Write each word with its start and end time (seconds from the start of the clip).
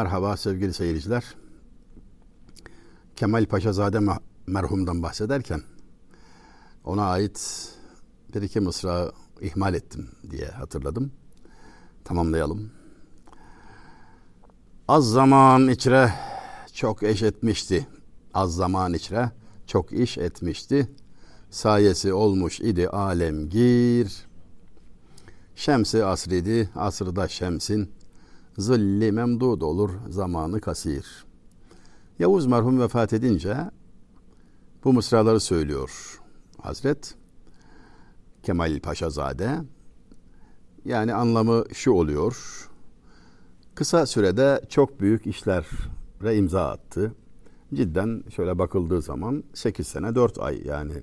Merhaba 0.00 0.36
sevgili 0.36 0.72
seyirciler. 0.74 1.24
Kemal 3.16 3.46
Paşazade 3.46 4.00
merhumdan 4.46 5.02
bahsederken 5.02 5.62
ona 6.84 7.04
ait 7.04 7.68
bir 8.34 8.42
iki 8.42 8.60
mısra 8.60 9.12
ihmal 9.40 9.74
ettim 9.74 10.10
diye 10.30 10.46
hatırladım. 10.46 11.12
Tamamlayalım. 12.04 12.72
Az 14.88 15.10
zaman 15.10 15.68
içre 15.68 16.12
çok 16.74 17.02
eş 17.02 17.22
etmişti. 17.22 17.88
Az 18.34 18.54
zaman 18.54 18.94
içre 18.94 19.30
çok 19.66 19.92
iş 19.92 20.18
etmişti. 20.18 20.88
Sayesi 21.50 22.12
olmuş 22.12 22.60
idi 22.60 22.88
alemgir. 22.88 24.26
Şemsi 25.54 26.04
asridi, 26.04 26.70
asırda 26.76 27.28
şemsin. 27.28 27.99
Zilli 28.60 29.12
memdud 29.12 29.60
olur, 29.60 29.90
zamanı 30.08 30.60
kasir. 30.60 31.24
Yavuz 32.18 32.46
merhum 32.46 32.80
vefat 32.80 33.12
edince 33.12 33.56
bu 34.84 34.92
mısraları 34.92 35.40
söylüyor 35.40 36.20
Hazret 36.62 37.14
Kemal 38.42 38.80
Paşazade. 38.80 39.58
Yani 40.84 41.14
anlamı 41.14 41.64
şu 41.72 41.92
oluyor. 41.92 42.68
Kısa 43.74 44.06
sürede 44.06 44.60
çok 44.68 45.00
büyük 45.00 45.26
işlere 45.26 46.36
imza 46.36 46.70
attı. 46.70 47.14
Cidden 47.74 48.24
şöyle 48.36 48.58
bakıldığı 48.58 49.02
zaman 49.02 49.44
8 49.54 49.86
sene 49.86 50.14
4 50.14 50.38
ay 50.38 50.66
yani 50.66 51.02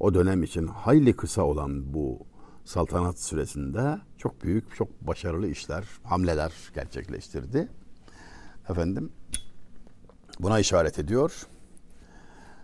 o 0.00 0.14
dönem 0.14 0.42
için 0.42 0.66
hayli 0.66 1.16
kısa 1.16 1.42
olan 1.42 1.94
bu 1.94 2.18
saltanat 2.64 3.20
süresinde 3.20 3.98
çok 4.18 4.42
büyük, 4.42 4.76
çok 4.76 5.00
başarılı 5.00 5.48
işler, 5.48 5.84
hamleler 6.02 6.52
gerçekleştirdi. 6.74 7.68
Efendim 8.70 9.12
buna 10.40 10.58
işaret 10.58 10.98
ediyor. 10.98 11.46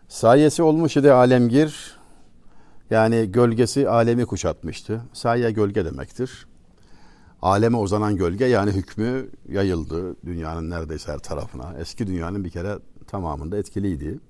Sayesi 0.09 0.63
olmuş 0.63 0.97
idi 0.97 1.13
alemgir. 1.13 2.01
Yani 2.91 3.33
gölgesi 3.33 3.89
alemi 3.89 4.27
kuşatmıştı. 4.27 5.03
Saye 5.13 5.51
gölge 5.51 5.85
demektir. 5.85 6.47
Aleme 7.43 7.77
uzanan 7.77 8.17
gölge 8.17 8.45
yani 8.45 8.71
hükmü 8.71 9.31
yayıldı 9.49 10.17
dünyanın 10.27 10.71
neredeyse 10.71 11.13
her 11.13 11.19
tarafına. 11.19 11.75
Eski 11.79 12.07
dünyanın 12.07 12.45
bir 12.45 12.51
kere 12.51 12.79
tamamında 13.07 13.59
etkiliydi. 13.59 14.21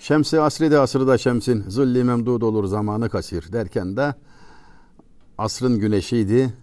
Şemsi 0.00 0.40
asri 0.40 0.70
de 0.70 0.78
asrı 0.78 1.06
da 1.06 1.18
şemsin, 1.18 1.64
zilli 1.68 2.04
memdud 2.04 2.42
olur 2.42 2.64
zamanı 2.64 3.08
kasir 3.08 3.52
derken 3.52 3.96
de 3.96 4.14
asrın 5.38 5.78
güneşiydi 5.78 6.54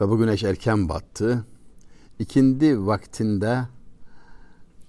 ve 0.00 0.08
bu 0.08 0.18
güneş 0.18 0.44
erken 0.44 0.88
battı. 0.88 1.44
İkindi 2.18 2.86
vaktinde 2.86 3.60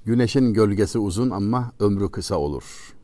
güneşin 0.06 0.54
gölgesi 0.54 1.00
uzun 1.00 1.30
ama 1.30 1.72
ömrü 1.80 2.12
kısa 2.12 2.36
olur. 2.36 2.96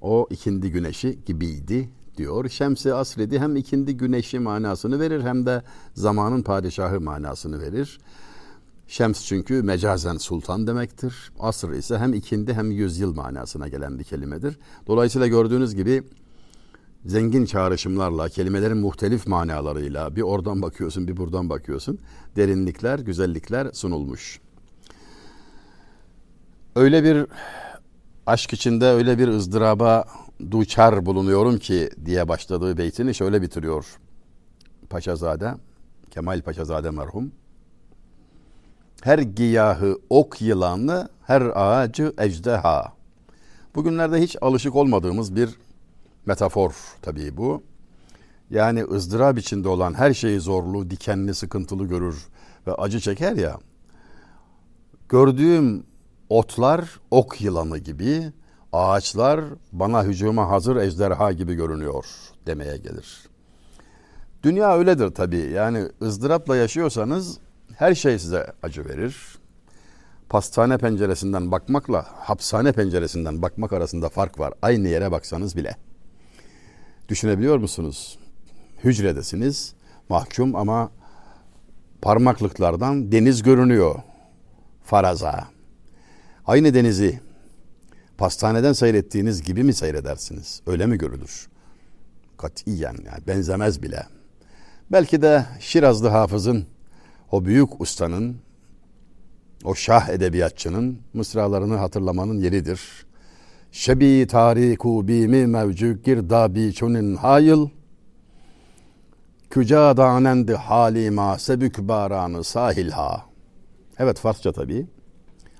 O 0.00 0.26
ikindi 0.30 0.70
güneşi 0.70 1.18
gibiydi 1.26 1.90
diyor. 2.16 2.48
Şemsi 2.48 2.94
asredi 2.94 3.38
hem 3.38 3.56
ikindi 3.56 3.96
güneşi 3.96 4.38
manasını 4.38 5.00
verir 5.00 5.22
hem 5.22 5.46
de 5.46 5.62
zamanın 5.94 6.42
padişahı 6.42 7.00
manasını 7.00 7.60
verir. 7.60 8.00
Şems 8.88 9.24
çünkü 9.24 9.62
mecazen 9.62 10.16
sultan 10.16 10.66
demektir. 10.66 11.32
Asr 11.38 11.70
ise 11.72 11.98
hem 11.98 12.14
ikindi 12.14 12.54
hem 12.54 12.70
yüzyıl 12.70 13.14
manasına 13.14 13.68
gelen 13.68 13.98
bir 13.98 14.04
kelimedir. 14.04 14.58
Dolayısıyla 14.86 15.26
gördüğünüz 15.26 15.74
gibi 15.74 16.02
zengin 17.06 17.44
çağrışımlarla, 17.44 18.28
kelimelerin 18.28 18.78
muhtelif 18.78 19.26
manalarıyla 19.26 20.16
bir 20.16 20.22
oradan 20.22 20.62
bakıyorsun 20.62 21.08
bir 21.08 21.16
buradan 21.16 21.50
bakıyorsun. 21.50 21.98
Derinlikler, 22.36 22.98
güzellikler 22.98 23.72
sunulmuş. 23.72 24.40
Öyle 26.76 27.04
bir 27.04 27.26
aşk 28.26 28.52
içinde 28.52 28.86
öyle 28.86 29.18
bir 29.18 29.28
ızdıraba 29.28 30.04
duçar 30.50 31.06
bulunuyorum 31.06 31.58
ki 31.58 31.90
diye 32.04 32.28
başladığı 32.28 32.78
beytini 32.78 33.14
şöyle 33.14 33.42
bitiriyor. 33.42 33.98
Paşazade, 34.90 35.54
Kemal 36.10 36.42
Paşazade 36.42 36.90
merhum 36.90 37.32
her 39.06 39.18
giyahı 39.18 39.98
ok 40.10 40.42
yılanı, 40.42 41.08
her 41.22 41.42
ağacı 41.54 42.12
ejdeha. 42.18 42.92
Bugünlerde 43.74 44.20
hiç 44.20 44.36
alışık 44.40 44.76
olmadığımız 44.76 45.36
bir 45.36 45.50
metafor 46.26 46.72
tabii 47.02 47.36
bu. 47.36 47.62
Yani 48.50 48.84
ızdırap 48.84 49.38
içinde 49.38 49.68
olan 49.68 49.94
her 49.94 50.14
şeyi 50.14 50.40
zorlu, 50.40 50.90
dikenli, 50.90 51.34
sıkıntılı 51.34 51.84
görür 51.84 52.26
ve 52.66 52.74
acı 52.74 53.00
çeker 53.00 53.36
ya. 53.36 53.58
Gördüğüm 55.08 55.84
otlar 56.28 57.00
ok 57.10 57.40
yılanı 57.40 57.78
gibi, 57.78 58.32
ağaçlar 58.72 59.40
bana 59.72 60.04
hücuma 60.04 60.48
hazır 60.50 60.76
ejderha 60.76 61.32
gibi 61.32 61.54
görünüyor 61.54 62.06
demeye 62.46 62.76
gelir. 62.76 63.28
Dünya 64.42 64.76
öyledir 64.76 65.10
tabii. 65.14 65.50
Yani 65.54 65.88
ızdırapla 66.02 66.56
yaşıyorsanız 66.56 67.38
her 67.74 67.94
şey 67.94 68.18
size 68.18 68.52
acı 68.62 68.84
verir. 68.84 69.38
Pastane 70.28 70.78
penceresinden 70.78 71.50
bakmakla 71.50 72.06
hapishane 72.18 72.72
penceresinden 72.72 73.42
bakmak 73.42 73.72
arasında 73.72 74.08
fark 74.08 74.38
var. 74.38 74.54
Aynı 74.62 74.88
yere 74.88 75.12
baksanız 75.12 75.56
bile. 75.56 75.76
Düşünebiliyor 77.08 77.58
musunuz? 77.58 78.18
Hücredesiniz, 78.84 79.74
mahkum 80.08 80.56
ama 80.56 80.90
parmaklıklardan 82.02 83.12
deniz 83.12 83.42
görünüyor. 83.42 83.94
Faraza. 84.84 85.44
Aynı 86.46 86.74
denizi 86.74 87.20
pastaneden 88.18 88.72
seyrettiğiniz 88.72 89.42
gibi 89.42 89.62
mi 89.62 89.74
seyredersiniz? 89.74 90.62
Öyle 90.66 90.86
mi 90.86 90.98
görülür? 90.98 91.48
Katiyen 92.36 92.96
yani 93.04 93.26
benzemez 93.26 93.82
bile. 93.82 94.06
Belki 94.92 95.22
de 95.22 95.46
Şirazlı 95.60 96.08
hafızın 96.08 96.66
o 97.32 97.44
büyük 97.44 97.80
ustanın, 97.80 98.36
o 99.64 99.74
şah 99.74 100.08
edebiyatçının 100.08 100.98
mısralarını 101.14 101.76
hatırlamanın 101.76 102.38
yeridir. 102.38 102.80
Şebi 103.72 104.26
tariku 104.26 105.08
bimi 105.08 105.46
mevcu 105.46 106.02
girdabi 106.02 106.72
çunin 106.72 107.16
hayıl, 107.16 107.68
Küca 109.50 109.96
danendi 109.96 110.54
halima 110.54 111.38
sebük 111.38 111.78
baranı 111.78 112.44
sahilha. 112.44 113.24
Evet 113.98 114.18
Farsça 114.18 114.52
tabii. 114.52 114.86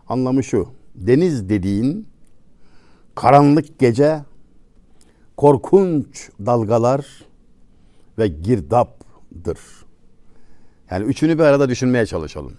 Anlamı 0.09 0.45
şu. 0.45 0.69
Deniz 0.95 1.49
dediğin 1.49 2.09
karanlık 3.15 3.79
gece, 3.79 4.21
korkunç 5.37 6.31
dalgalar 6.47 7.07
ve 8.19 8.29
girdapdır. 8.29 9.59
Yani 10.91 11.05
üçünü 11.05 11.39
bir 11.39 11.43
arada 11.43 11.69
düşünmeye 11.69 12.07
çalışalım. 12.07 12.53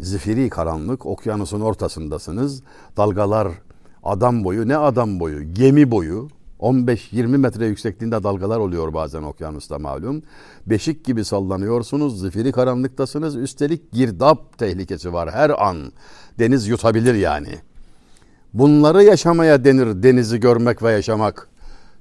Zifiri 0.00 0.50
karanlık, 0.50 1.06
okyanusun 1.06 1.60
ortasındasınız. 1.60 2.62
Dalgalar 2.96 3.48
adam 4.02 4.44
boyu, 4.44 4.68
ne 4.68 4.76
adam 4.76 5.20
boyu, 5.20 5.54
gemi 5.54 5.90
boyu. 5.90 6.28
15-20 6.60 7.26
metre 7.26 7.66
yüksekliğinde 7.66 8.22
dalgalar 8.22 8.58
oluyor 8.58 8.94
bazen 8.94 9.22
okyanusta 9.22 9.78
malum. 9.78 10.22
Beşik 10.66 11.04
gibi 11.04 11.24
sallanıyorsunuz, 11.24 12.20
zifiri 12.20 12.52
karanlıktasınız. 12.52 13.36
Üstelik 13.36 13.92
girdap 13.92 14.58
tehlikesi 14.58 15.12
var 15.12 15.30
her 15.30 15.66
an. 15.66 15.92
Deniz 16.38 16.68
yutabilir 16.68 17.14
yani. 17.14 17.58
Bunları 18.54 19.02
yaşamaya 19.02 19.64
denir 19.64 20.02
denizi 20.02 20.40
görmek 20.40 20.82
ve 20.82 20.92
yaşamak. 20.92 21.48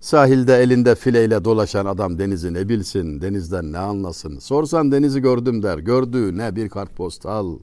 Sahilde 0.03 0.55
elinde 0.55 0.95
fileyle 0.95 1.45
dolaşan 1.45 1.85
adam 1.85 2.19
denizi 2.19 2.53
ne 2.53 2.69
bilsin, 2.69 3.21
denizden 3.21 3.71
ne 3.71 3.77
anlasın. 3.77 4.39
Sorsan 4.39 4.91
denizi 4.91 5.21
gördüm 5.21 5.63
der. 5.63 5.77
Gördüğü 5.77 6.37
ne 6.37 6.55
bir 6.55 6.69
kartpostal. 6.69 7.57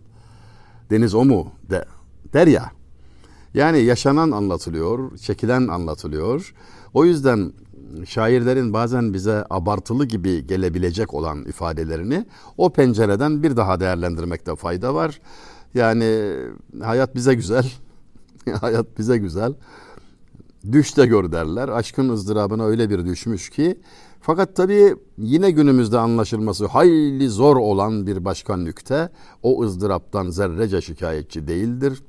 Deniz 0.91 1.15
o 1.15 1.25
mu 1.25 1.53
de, 1.71 1.85
der 2.33 2.47
ya. 2.47 2.71
Yani 3.55 3.83
yaşanan 3.83 4.31
anlatılıyor, 4.31 5.19
çekilen 5.19 5.69
anlatılıyor. 5.69 6.55
O 6.95 7.05
yüzden 7.05 7.53
şairlerin 8.07 8.73
bazen 8.73 9.15
bize 9.15 9.45
abartılı 9.51 10.05
gibi 10.05 10.47
gelebilecek 10.47 11.15
olan 11.15 11.45
ifadelerini 11.45 12.27
o 12.59 12.71
pencereden 12.71 13.43
bir 13.43 13.57
daha 13.57 13.81
değerlendirmekte 13.81 14.57
fayda 14.57 14.95
var. 14.95 15.21
Yani 15.75 16.37
hayat 16.83 17.15
bize 17.15 17.35
güzel. 17.35 17.73
hayat 18.61 18.99
bize 18.99 19.19
güzel. 19.19 19.55
Düş 20.73 20.97
de 20.97 21.07
gör 21.07 21.33
derler. 21.33 21.69
Aşkın 21.69 22.09
ızdırabına 22.09 22.65
öyle 22.65 22.91
bir 22.91 23.07
düşmüş 23.07 23.51
ki. 23.51 23.81
Fakat 24.21 24.57
tabii 24.57 24.97
yine 25.19 25.51
günümüzde 25.51 25.99
anlaşılması 25.99 26.67
hayli 26.67 27.29
zor 27.29 27.57
olan 27.57 28.07
bir 28.07 28.25
başka 28.25 28.59
o 29.43 29.63
ızdıraptan 29.63 30.31
zerrece 30.31 30.81
şikayetçi 30.81 31.49
değildir. 31.49 32.03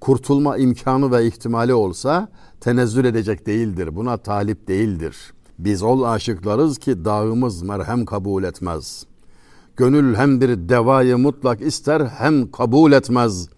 Kurtulma 0.00 0.56
imkanı 0.56 1.12
ve 1.12 1.26
ihtimali 1.26 1.74
olsa 1.74 2.28
tenezzül 2.60 3.04
edecek 3.04 3.46
değildir. 3.46 3.96
Buna 3.96 4.16
talip 4.16 4.68
değildir. 4.68 5.16
Biz 5.58 5.82
ol 5.82 6.02
aşıklarız 6.02 6.78
ki 6.78 7.04
dağımız 7.04 7.62
merhem 7.62 8.04
kabul 8.04 8.44
etmez. 8.44 9.06
Gönül 9.76 10.14
hem 10.14 10.40
bir 10.40 10.68
devayı 10.68 11.18
mutlak 11.18 11.60
ister 11.60 12.06
hem 12.06 12.50
kabul 12.50 12.92
etmez. 12.92 13.48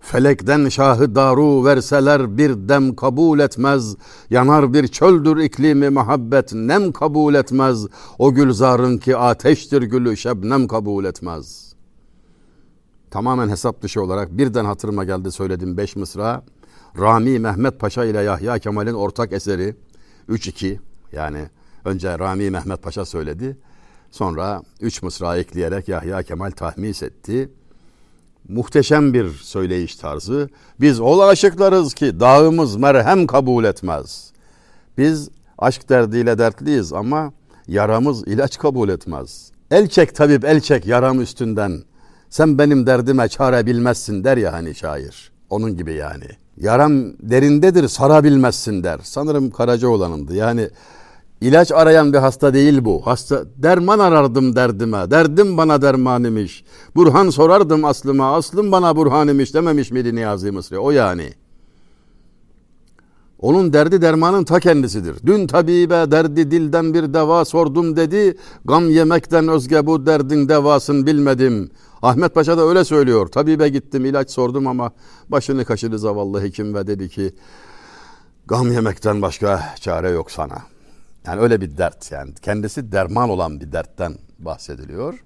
Felekten 0.00 0.68
şahı 0.68 1.14
daru 1.14 1.64
verseler 1.64 2.38
bir 2.38 2.68
dem 2.68 2.96
kabul 2.96 3.38
etmez. 3.38 3.96
Yanar 4.30 4.72
bir 4.72 4.88
çöldür 4.88 5.36
iklimi 5.36 5.90
muhabbet 5.90 6.52
nem 6.52 6.92
kabul 6.92 7.34
etmez. 7.34 7.86
O 8.18 8.34
gülzarın 8.34 8.98
ki 8.98 9.16
ateştir 9.16 9.82
gülü 9.82 10.16
şebnem 10.16 10.68
kabul 10.68 11.04
etmez. 11.04 11.74
Tamamen 13.10 13.48
hesap 13.48 13.82
dışı 13.82 14.02
olarak 14.02 14.38
birden 14.38 14.64
hatırıma 14.64 15.04
geldi 15.04 15.32
söyledim 15.32 15.76
beş 15.76 15.96
mısra. 15.96 16.42
Rami 16.98 17.38
Mehmet 17.38 17.80
Paşa 17.80 18.04
ile 18.04 18.22
Yahya 18.22 18.58
Kemal'in 18.58 18.94
ortak 18.94 19.32
eseri 19.32 19.76
3-2 20.28 20.78
yani 21.12 21.48
önce 21.84 22.18
Rami 22.18 22.50
Mehmet 22.50 22.82
Paşa 22.82 23.04
söyledi. 23.04 23.56
Sonra 24.10 24.62
üç 24.80 25.02
mısra 25.02 25.36
ekleyerek 25.36 25.88
Yahya 25.88 26.22
Kemal 26.22 26.50
tahmis 26.50 27.02
etti. 27.02 27.50
Muhteşem 28.48 29.14
bir 29.14 29.28
söyleyiş 29.28 29.96
tarzı. 29.96 30.48
Biz 30.80 31.00
ol 31.00 31.20
aşıklarız 31.20 31.94
ki 31.94 32.20
dağımız 32.20 32.76
merhem 32.76 33.26
kabul 33.26 33.64
etmez. 33.64 34.32
Biz 34.98 35.28
aşk 35.58 35.88
derdiyle 35.88 36.38
dertliyiz 36.38 36.92
ama 36.92 37.32
yaramız 37.68 38.28
ilaç 38.28 38.58
kabul 38.58 38.88
etmez. 38.88 39.50
El 39.70 39.88
çek 39.88 40.14
tabip 40.14 40.44
el 40.44 40.60
çek 40.60 40.86
yaram 40.86 41.20
üstünden. 41.20 41.82
Sen 42.30 42.58
benim 42.58 42.86
derdime 42.86 43.28
çare 43.28 43.66
bilmezsin 43.66 44.24
der 44.24 44.36
ya 44.36 44.52
hani 44.52 44.74
şair. 44.74 45.32
Onun 45.50 45.76
gibi 45.76 45.92
yani. 45.92 46.24
Yaram 46.56 46.92
derindedir 47.22 47.88
sarabilmezsin 47.88 48.84
der. 48.84 49.00
Sanırım 49.02 49.50
Karacaoğlan'ındı. 49.50 50.34
Yani 50.34 50.70
İlaç 51.40 51.72
arayan 51.72 52.12
bir 52.12 52.18
hasta 52.18 52.54
değil 52.54 52.84
bu. 52.84 53.06
Hasta 53.06 53.44
derman 53.56 53.98
arardım 53.98 54.56
derdime. 54.56 55.10
Derdim 55.10 55.56
bana 55.56 55.82
derman 55.82 56.24
imiş. 56.24 56.64
Burhan 56.96 57.30
sorardım 57.30 57.84
aslıma. 57.84 58.34
Aslım 58.34 58.72
bana 58.72 58.96
burhan 58.96 59.28
imiş 59.28 59.54
dememiş 59.54 59.90
miydi 59.90 60.14
Niyazi 60.14 60.50
Mısri? 60.50 60.78
O 60.78 60.90
yani. 60.90 61.32
Onun 63.38 63.72
derdi 63.72 64.02
dermanın 64.02 64.44
ta 64.44 64.60
kendisidir. 64.60 65.16
Dün 65.26 65.46
tabibe 65.46 66.10
derdi 66.10 66.50
dilden 66.50 66.94
bir 66.94 67.14
deva 67.14 67.44
sordum 67.44 67.96
dedi. 67.96 68.36
Gam 68.64 68.90
yemekten 68.90 69.48
özge 69.48 69.86
bu 69.86 70.06
derdin 70.06 70.48
devasın 70.48 71.06
bilmedim. 71.06 71.70
Ahmet 72.02 72.34
Paşa 72.34 72.58
da 72.58 72.62
öyle 72.62 72.84
söylüyor. 72.84 73.26
Tabibe 73.26 73.68
gittim 73.68 74.04
ilaç 74.04 74.30
sordum 74.30 74.66
ama 74.66 74.92
başını 75.28 75.64
kaşıdı 75.64 75.98
zavallı 75.98 76.42
hekim 76.42 76.74
ve 76.74 76.86
dedi 76.86 77.08
ki 77.08 77.34
gam 78.46 78.72
yemekten 78.72 79.22
başka 79.22 79.74
çare 79.80 80.10
yok 80.10 80.30
sana.'' 80.30 80.79
Yani 81.26 81.40
öyle 81.40 81.60
bir 81.60 81.78
dert 81.78 82.12
yani 82.12 82.34
kendisi 82.42 82.92
derman 82.92 83.30
olan 83.30 83.60
bir 83.60 83.72
dertten 83.72 84.14
bahsediliyor. 84.38 85.24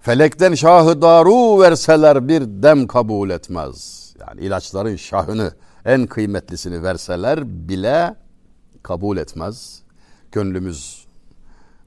Felekten 0.00 0.54
şahı 0.54 1.02
daru 1.02 1.60
verseler 1.60 2.28
bir 2.28 2.40
dem 2.40 2.86
kabul 2.86 3.30
etmez. 3.30 4.08
Yani 4.20 4.40
ilaçların 4.40 4.96
şahını 4.96 5.52
en 5.84 6.06
kıymetlisini 6.06 6.82
verseler 6.82 7.68
bile 7.68 8.14
kabul 8.82 9.16
etmez. 9.16 9.82
Gönlümüz 10.32 11.06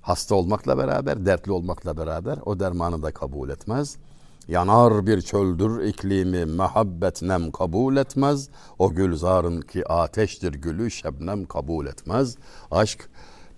hasta 0.02 0.36
olmakla 0.36 0.78
beraber, 0.78 1.26
dertli 1.26 1.52
olmakla 1.52 1.98
beraber 1.98 2.38
o 2.46 2.60
dermanı 2.60 3.04
da 3.04 3.12
kabul 3.12 3.50
etmez. 3.50 3.98
Yanar 4.48 5.08
bir 5.08 5.22
çöldür 5.22 5.84
iklimi 5.84 6.46
mehabbet 6.46 7.22
nem 7.22 7.52
kabul 7.52 7.98
etmez. 7.98 8.50
O 8.80 8.94
gülzarın 8.94 9.62
ki 9.62 9.88
ateştir 9.88 10.54
gülü 10.54 10.92
şebnem 10.92 11.46
kabul 11.46 11.86
etmez. 11.86 12.38
Aşk 12.72 13.10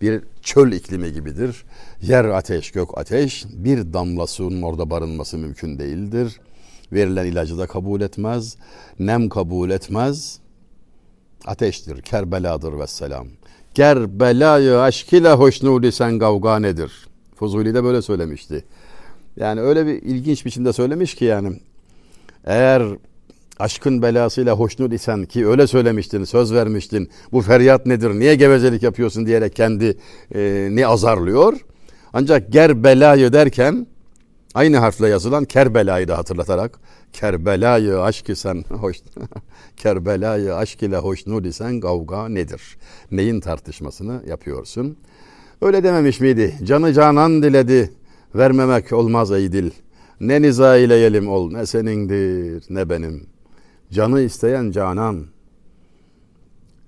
bir 0.02 0.24
çöl 0.42 0.72
iklimi 0.72 1.14
gibidir. 1.14 1.66
Yer 2.02 2.26
ateş, 2.26 2.72
gök 2.72 2.98
ateş. 2.98 3.46
Bir 3.54 3.94
damla 3.94 4.28
suyun 4.28 4.62
orada 4.62 4.90
barınması 4.90 5.38
mümkün 5.38 5.80
değildir. 5.80 6.40
Verilen 6.92 7.26
ilacı 7.26 7.58
da 7.58 7.68
kabul 7.68 8.02
etmez. 8.02 8.58
Nem 9.00 9.30
kabul 9.30 9.70
etmez. 9.70 10.40
Ateştir, 11.46 12.02
Kerbeladır 12.02 12.80
ve 12.80 12.88
selam. 12.88 13.28
Kerbelayı 13.74 14.80
aşk 14.80 15.14
ile 15.14 15.32
hoşnudi 15.32 15.92
sen 15.92 16.20
gavga 16.20 16.60
nedir? 16.60 17.08
Fuzuli 17.36 17.74
de 17.74 17.84
böyle 17.84 18.02
söylemişti. 18.02 18.66
Yani 19.38 19.62
öyle 19.62 19.86
bir 19.86 19.94
ilginç 19.94 20.46
biçimde 20.46 20.74
söylemiş 20.74 21.16
ki 21.16 21.26
yani 21.26 21.60
eğer 22.46 22.84
aşkın 23.60 24.02
belasıyla 24.02 24.56
hoşnut 24.56 24.94
isen 24.94 25.26
ki 25.26 25.48
öyle 25.48 25.68
söylemiştin, 25.68 26.24
söz 26.24 26.54
vermiştin. 26.54 27.10
Bu 27.32 27.42
feryat 27.42 27.86
nedir? 27.86 28.10
Niye 28.10 28.36
gevezelik 28.36 28.84
yapıyorsun 28.84 29.26
diyerek 29.26 29.56
kendi 29.56 29.98
e, 30.36 30.68
ne 30.72 30.88
azarlıyor. 30.88 31.54
Ancak 32.14 32.52
ger 32.52 32.84
belayı 32.84 33.34
derken 33.34 33.88
aynı 34.54 34.78
harfle 34.78 35.08
yazılan 35.08 35.46
Kerbela'yı 35.46 36.08
da 36.08 36.18
hatırlatarak 36.18 36.80
Kerbela'yı 37.14 38.02
aşk 38.02 38.30
isen 38.30 38.64
hoş 38.70 38.98
Kerbela'yı 39.78 40.56
aşk 40.56 40.84
ile 40.84 40.98
hoşnut 40.98 41.46
isen 41.46 41.80
kavga 41.80 42.30
nedir? 42.30 42.78
Neyin 43.12 43.40
tartışmasını 43.40 44.22
yapıyorsun? 44.28 44.98
Öyle 45.62 45.84
dememiş 45.84 46.20
miydi? 46.20 46.56
Canı 46.64 46.94
canan 46.94 47.44
diledi 47.44 47.92
Vermemek 48.38 48.94
olmaz 48.94 49.32
ey 49.32 49.52
dil. 49.52 49.72
Ne 50.20 50.42
niza 50.42 50.78
ile 50.78 50.96
yelim 50.96 51.30
ol 51.30 51.52
ne 51.52 51.66
senindir 51.66 52.64
ne 52.70 52.90
benim. 52.90 53.28
Canı 53.92 54.22
isteyen 54.22 54.72
canan. 54.72 55.26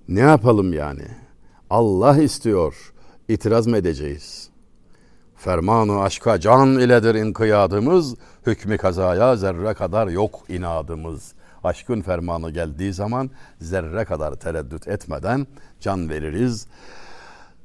Ne 0.07 0.19
yapalım 0.19 0.73
yani? 0.73 1.05
Allah 1.69 2.17
istiyor. 2.17 2.93
İtiraz 3.27 3.67
mı 3.67 3.77
edeceğiz? 3.77 4.49
Fermanı 5.35 6.01
aşka 6.01 6.39
can 6.39 6.79
iledir 6.79 7.15
inkıyadımız. 7.15 8.15
Hükmü 8.45 8.77
kazaya 8.77 9.35
zerre 9.35 9.73
kadar 9.73 10.07
yok 10.07 10.39
inadımız. 10.49 11.33
Aşkın 11.63 12.01
fermanı 12.01 12.51
geldiği 12.51 12.93
zaman 12.93 13.29
zerre 13.61 14.05
kadar 14.05 14.35
tereddüt 14.35 14.87
etmeden 14.87 15.47
can 15.79 16.09
veririz. 16.09 16.67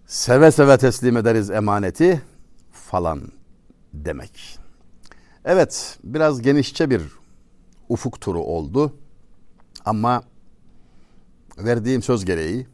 Seve 0.07 0.51
seve 0.51 0.79
teslim 0.79 1.17
ederiz 1.17 1.51
emaneti 1.51 2.23
falan 2.73 3.21
demek. 3.95 4.59
Evet, 5.45 5.99
biraz 6.05 6.43
genişçe 6.43 6.91
bir 6.91 7.03
ufuk 7.89 8.21
turu 8.21 8.41
oldu. 8.41 8.95
Ama 9.85 10.23
verdiğim 11.59 12.03
söz 12.03 12.25
gereği 12.25 12.67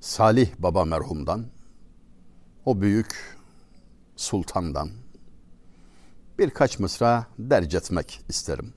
Salih 0.00 0.50
Baba 0.58 0.84
merhumdan, 0.84 1.46
o 2.64 2.80
büyük 2.80 3.36
sultandan 4.16 4.90
birkaç 6.38 6.78
mısra 6.78 7.26
derc 7.38 7.76
etmek 7.76 8.20
isterim. 8.28 8.72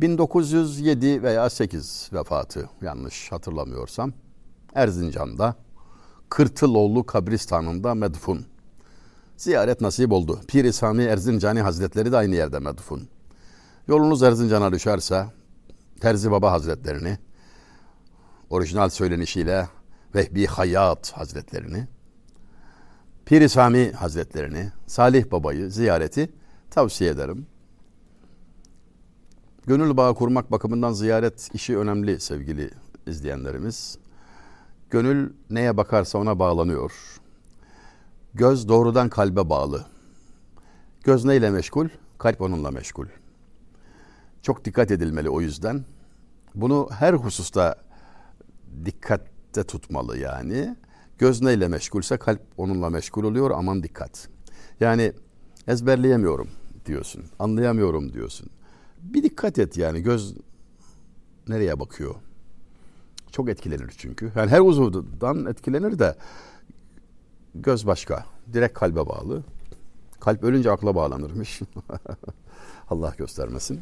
1907 0.00 1.22
veya 1.22 1.50
8 1.50 2.10
vefatı 2.12 2.68
yanlış 2.82 3.32
hatırlamıyorsam 3.32 4.12
Erzincan'da 4.74 5.56
Kırtıloğlu 6.28 7.06
kabristanında 7.06 7.94
medfun 7.94 8.46
ziyaret 9.38 9.80
nasip 9.80 10.12
oldu. 10.12 10.40
Pir-i 10.48 10.72
Sami 10.72 11.02
Erzincani 11.02 11.60
Hazretleri 11.60 12.12
de 12.12 12.16
aynı 12.16 12.34
yerde 12.34 12.58
medfun. 12.58 13.08
Yolunuz 13.88 14.22
Erzincan'a 14.22 14.72
düşerse 14.72 15.26
Terzi 16.00 16.30
Baba 16.30 16.52
Hazretlerini, 16.52 17.18
orijinal 18.50 18.88
söylenişiyle 18.88 19.68
Vehbi 20.14 20.46
Hayat 20.46 21.12
Hazretlerini, 21.12 21.88
Pir-i 23.26 23.48
Sami 23.48 23.92
Hazretlerini, 23.92 24.72
Salih 24.86 25.30
Baba'yı 25.30 25.70
ziyareti 25.70 26.32
tavsiye 26.70 27.10
ederim. 27.10 27.46
Gönül 29.66 29.96
bağı 29.96 30.14
kurmak 30.14 30.50
bakımından 30.50 30.92
ziyaret 30.92 31.50
işi 31.54 31.78
önemli 31.78 32.20
sevgili 32.20 32.70
izleyenlerimiz. 33.06 33.98
Gönül 34.90 35.32
neye 35.50 35.76
bakarsa 35.76 36.18
ona 36.18 36.38
bağlanıyor. 36.38 36.92
Göz 38.38 38.68
doğrudan 38.68 39.08
kalbe 39.08 39.50
bağlı. 39.50 39.86
Göz 41.04 41.24
neyle 41.24 41.50
meşgul? 41.50 41.88
Kalp 42.18 42.40
onunla 42.40 42.70
meşgul. 42.70 43.06
Çok 44.42 44.64
dikkat 44.64 44.90
edilmeli 44.90 45.30
o 45.30 45.40
yüzden. 45.40 45.84
Bunu 46.54 46.88
her 46.92 47.14
hususta 47.14 47.76
dikkatte 48.84 49.64
tutmalı 49.64 50.18
yani. 50.18 50.76
Göz 51.18 51.42
neyle 51.42 51.68
meşgulse 51.68 52.16
kalp 52.16 52.40
onunla 52.56 52.90
meşgul 52.90 53.24
oluyor 53.24 53.50
aman 53.50 53.82
dikkat. 53.82 54.28
Yani 54.80 55.12
ezberleyemiyorum 55.66 56.48
diyorsun, 56.86 57.24
anlayamıyorum 57.38 58.12
diyorsun. 58.12 58.50
Bir 59.00 59.22
dikkat 59.22 59.58
et 59.58 59.76
yani 59.76 60.02
göz 60.02 60.34
nereye 61.48 61.80
bakıyor? 61.80 62.14
Çok 63.32 63.48
etkilenir 63.48 63.94
çünkü. 63.98 64.32
Yani 64.36 64.50
her 64.50 64.60
uzuvdan 64.60 65.46
etkilenir 65.46 65.98
de 65.98 66.16
Göz 67.54 67.86
başka. 67.86 68.24
Direkt 68.52 68.78
kalbe 68.78 69.06
bağlı. 69.06 69.42
Kalp 70.20 70.44
ölünce 70.44 70.70
akla 70.70 70.94
bağlanırmış. 70.94 71.60
Allah 72.90 73.14
göstermesin. 73.18 73.80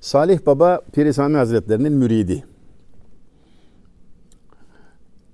Salih 0.00 0.46
Baba 0.46 0.80
Piri 0.92 1.14
Sami 1.14 1.36
Hazretlerinin 1.36 1.92
müridi. 1.92 2.44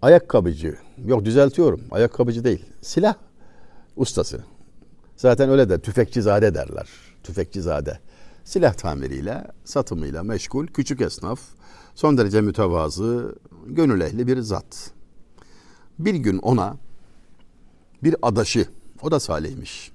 Ayakkabıcı. 0.02 0.76
Yok 1.04 1.24
düzeltiyorum. 1.24 1.80
Ayakkabıcı 1.90 2.44
değil. 2.44 2.64
Silah 2.82 3.14
ustası. 3.96 4.44
Zaten 5.16 5.50
öyle 5.50 5.68
de 5.68 5.80
tüfekçizade 5.80 6.54
derler. 6.54 6.88
Tüfekçizade. 7.22 7.98
Silah 8.44 8.74
tamiriyle, 8.74 9.44
satımıyla 9.64 10.22
meşgul, 10.22 10.66
küçük 10.66 11.00
esnaf, 11.00 11.40
son 11.94 12.18
derece 12.18 12.40
mütevazı, 12.40 13.34
gönül 13.66 14.00
ehli 14.00 14.26
bir 14.26 14.40
zat. 14.40 14.90
Bir 15.98 16.14
gün 16.14 16.38
ona 16.38 16.76
bir 18.02 18.16
adaşı, 18.22 18.68
o 19.02 19.10
da 19.10 19.20
salihmiş. 19.20 19.92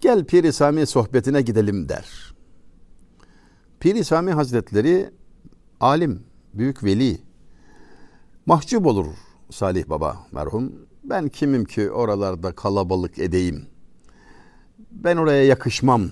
Gel 0.00 0.24
Pir-i 0.24 0.52
Sami 0.52 0.86
sohbetine 0.86 1.42
gidelim 1.42 1.88
der. 1.88 2.34
Pir-i 3.80 4.04
Sami 4.04 4.32
Hazretleri 4.32 5.10
alim, 5.80 6.22
büyük 6.54 6.84
veli. 6.84 7.20
Mahcup 8.46 8.86
olur 8.86 9.06
Salih 9.50 9.88
Baba 9.88 10.26
merhum. 10.32 10.72
Ben 11.04 11.28
kimim 11.28 11.64
ki 11.64 11.90
oralarda 11.90 12.54
kalabalık 12.54 13.18
edeyim. 13.18 13.66
Ben 14.90 15.16
oraya 15.16 15.44
yakışmam. 15.44 16.10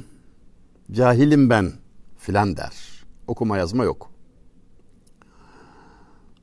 Cahilim 0.92 1.50
ben 1.50 1.72
filan 2.18 2.56
der. 2.56 3.04
Okuma 3.26 3.58
yazma 3.58 3.84
yok. 3.84 4.10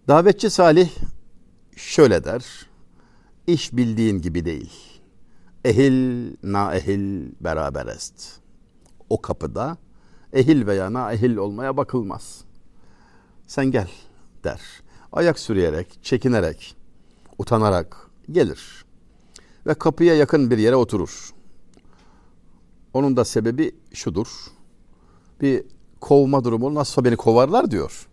Davetçi 0.07 0.49
Salih 0.49 0.89
şöyle 1.79 2.24
der. 2.24 2.67
İş 3.48 3.74
bildiğin 3.74 4.21
gibi 4.21 4.45
değil. 4.45 5.01
Ehil 5.65 6.31
na 6.43 6.75
ehil 6.75 7.31
beraber 7.41 7.88
est. 7.88 8.39
O 9.09 9.21
kapıda 9.21 9.77
ehil 10.33 10.67
veya 10.67 10.93
na 10.93 11.13
ehil 11.13 11.36
olmaya 11.36 11.77
bakılmaz. 11.77 12.41
Sen 13.48 13.71
gel 13.71 13.89
der. 14.43 14.62
Ayak 15.12 15.39
sürüyerek, 15.39 16.00
çekinerek, 16.03 16.75
utanarak 17.38 18.09
gelir. 18.31 18.86
Ve 19.67 19.74
kapıya 19.74 20.15
yakın 20.15 20.51
bir 20.51 20.57
yere 20.57 20.75
oturur. 20.75 21.29
Onun 22.93 23.17
da 23.17 23.25
sebebi 23.25 23.75
şudur. 23.93 24.27
Bir 25.41 25.63
kovma 26.01 26.43
durumu 26.43 26.75
nasılsa 26.75 27.05
beni 27.05 27.15
kovarlar 27.15 27.71
diyor. 27.71 28.07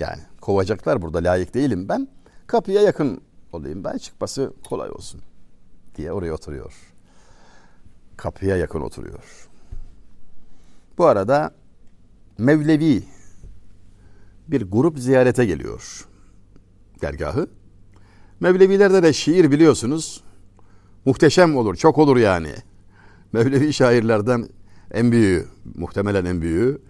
Yani 0.00 0.22
kovacaklar 0.40 1.02
burada 1.02 1.18
layık 1.18 1.54
değilim 1.54 1.88
ben. 1.88 2.08
Kapıya 2.50 2.82
yakın 2.82 3.20
olayım 3.52 3.84
ben 3.84 3.98
çıkması 3.98 4.52
kolay 4.68 4.90
olsun 4.90 5.20
diye 5.96 6.12
oraya 6.12 6.34
oturuyor. 6.34 6.72
Kapıya 8.16 8.56
yakın 8.56 8.80
oturuyor. 8.80 9.48
Bu 10.98 11.06
arada 11.06 11.54
Mevlevi 12.38 13.02
bir 14.48 14.62
grup 14.62 14.98
ziyarete 14.98 15.44
geliyor 15.44 16.08
dergahı. 17.02 17.46
Mevlevilerde 18.40 19.02
de 19.02 19.12
şiir 19.12 19.50
biliyorsunuz 19.50 20.24
muhteşem 21.04 21.56
olur, 21.56 21.76
çok 21.76 21.98
olur 21.98 22.16
yani. 22.16 22.54
Mevlevi 23.32 23.72
şairlerden 23.72 24.48
en 24.90 25.12
büyüğü, 25.12 25.48
muhtemelen 25.74 26.24
en 26.24 26.42
büyüğü 26.42 26.82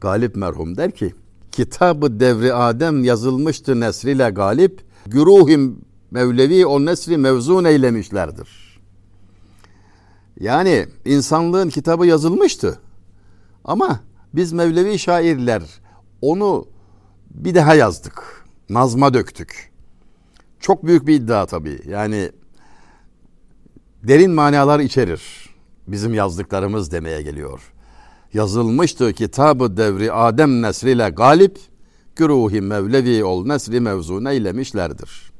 Galip 0.00 0.36
merhum 0.36 0.76
der 0.76 0.90
ki 0.90 1.14
Kitabı 1.52 2.20
devri 2.20 2.54
Adem 2.54 3.04
yazılmıştı 3.04 3.80
nesriyle 3.80 4.30
galip, 4.30 4.87
güruhim 5.10 5.78
Mevlevi 6.10 6.66
o 6.66 6.84
nesri 6.84 7.16
mevzun 7.16 7.64
eylemişlerdir. 7.64 8.80
Yani 10.40 10.86
insanlığın 11.04 11.68
kitabı 11.68 12.06
yazılmıştı. 12.06 12.78
Ama 13.64 14.00
biz 14.34 14.52
Mevlevi 14.52 14.98
şairler 14.98 15.62
onu 16.22 16.66
bir 17.30 17.54
daha 17.54 17.74
yazdık. 17.74 18.44
Nazma 18.68 19.14
döktük. 19.14 19.70
Çok 20.60 20.86
büyük 20.86 21.06
bir 21.06 21.14
iddia 21.14 21.46
tabii. 21.46 21.80
Yani 21.88 22.30
derin 24.02 24.30
manalar 24.30 24.80
içerir. 24.80 25.22
Bizim 25.88 26.14
yazdıklarımız 26.14 26.92
demeye 26.92 27.22
geliyor. 27.22 27.72
Yazılmıştı 28.34 29.12
kitabı 29.12 29.76
devri 29.76 30.12
Adem 30.12 30.62
nesriyle 30.62 31.08
galip, 31.08 31.58
güruhi 32.18 32.60
Mevlevi 32.60 33.24
ol 33.24 33.46
nesri 33.46 33.80
mevzu 33.80 34.28
eylemişlerdir. 34.28 35.32